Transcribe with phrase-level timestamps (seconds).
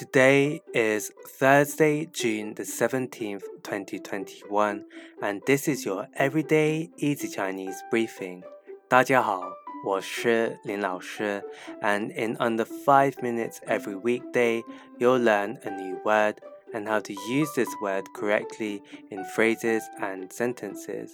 [0.00, 4.86] Today is Thursday, June the 17th, 2021,
[5.20, 8.42] and this is your Everyday Easy Chinese Briefing.
[8.88, 9.42] 大家好,
[9.84, 11.44] 我是林老师,
[11.82, 14.62] and in under 5 minutes every weekday,
[14.98, 16.36] you'll learn a new word
[16.72, 18.80] and how to use this word correctly
[19.10, 21.10] in phrases and sentences.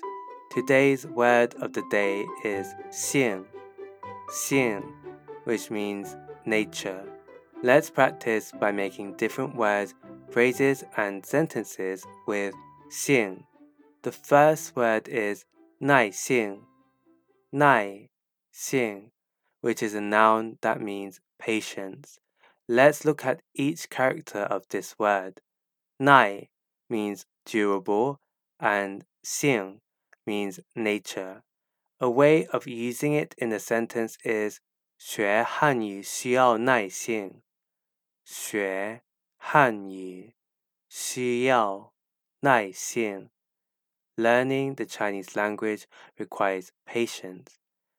[0.55, 3.47] Today's word of the day is xing,
[4.31, 4.85] xing,
[5.43, 6.15] which means
[6.45, 7.16] nature.
[7.67, 9.93] Let's practice by making different words,
[10.31, 12.55] phrases, and sentences with
[12.89, 13.43] "xing."
[14.03, 15.45] The first word is
[15.81, 16.61] 耐性,
[17.53, 18.11] 耐
[18.53, 19.11] 性,
[19.63, 22.21] which is a noun that means patience.
[22.69, 25.41] Let's look at each character of this word.
[25.99, 26.51] 耐
[26.89, 28.21] means durable
[28.61, 29.81] and 性
[30.25, 31.43] means nature.
[31.99, 34.61] A way of using it in a sentence is
[34.97, 37.43] 学汉语需要耐性.
[38.26, 39.02] 学
[39.38, 40.36] 汉语
[40.88, 41.94] 需要
[42.42, 43.30] 耐性。
[44.16, 45.86] Learning the Chinese language
[46.18, 47.58] requires patience.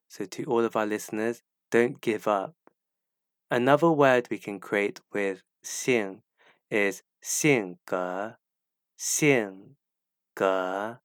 [0.09, 2.55] So, to all of our listeners, don't give up.
[3.51, 6.23] Another word we can create with 性
[6.71, 8.37] is 性格,
[8.97, 9.77] 性
[10.35, 11.01] 格.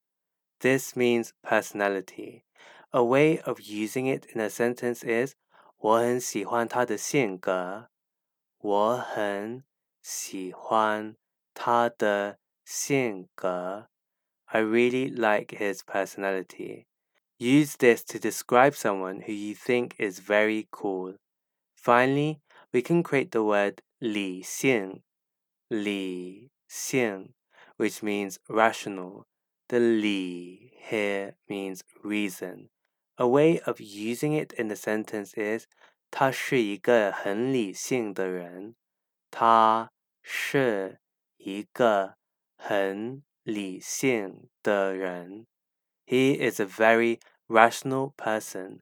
[0.60, 2.44] This means personality.
[2.92, 5.36] A way of using it in a sentence is
[5.78, 7.90] 我很喜欢他的性格。
[8.62, 9.64] 我很
[10.02, 11.16] 喜欢
[11.54, 13.90] 他的性格。
[14.46, 16.88] I really like his personality.
[17.38, 21.18] Use this to describe someone who you think is very cool.
[21.76, 22.42] Finally,
[22.73, 25.04] we can create the word 理性,
[25.70, 27.34] 理性,
[27.78, 29.28] which means rational.
[29.68, 32.70] The 理 here means reason.
[33.18, 35.68] A way of using it in the sentence is
[36.12, 38.76] 他是一个很理性的人。
[39.30, 41.00] 他是
[41.38, 42.16] 一个
[42.58, 45.46] 很理性的人。
[46.06, 48.80] He is a very rational person.